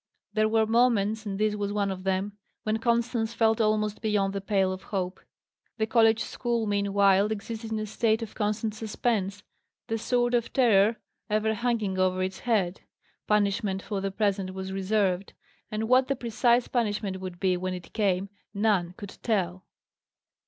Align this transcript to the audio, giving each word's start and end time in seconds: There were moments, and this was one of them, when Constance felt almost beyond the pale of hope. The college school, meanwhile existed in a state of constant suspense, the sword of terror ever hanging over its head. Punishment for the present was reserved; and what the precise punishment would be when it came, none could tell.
There 0.33 0.49
were 0.49 0.65
moments, 0.65 1.27
and 1.27 1.39
this 1.39 1.53
was 1.53 1.71
one 1.71 1.91
of 1.91 2.05
them, 2.05 2.35
when 2.63 2.77
Constance 2.79 3.35
felt 3.35 3.61
almost 3.61 4.01
beyond 4.01 4.33
the 4.33 4.41
pale 4.41 4.73
of 4.73 4.81
hope. 4.81 5.19
The 5.77 5.85
college 5.85 6.21
school, 6.23 6.65
meanwhile 6.65 7.27
existed 7.31 7.71
in 7.71 7.77
a 7.77 7.85
state 7.85 8.23
of 8.23 8.33
constant 8.33 8.73
suspense, 8.73 9.43
the 9.89 9.99
sword 9.99 10.33
of 10.33 10.51
terror 10.53 10.97
ever 11.29 11.53
hanging 11.53 11.99
over 11.99 12.23
its 12.23 12.39
head. 12.39 12.81
Punishment 13.27 13.83
for 13.83 14.01
the 14.01 14.09
present 14.09 14.55
was 14.55 14.71
reserved; 14.73 15.33
and 15.69 15.87
what 15.87 16.07
the 16.07 16.15
precise 16.15 16.67
punishment 16.67 17.19
would 17.19 17.39
be 17.39 17.55
when 17.55 17.75
it 17.75 17.93
came, 17.93 18.29
none 18.55 18.95
could 18.97 19.19
tell. 19.21 19.67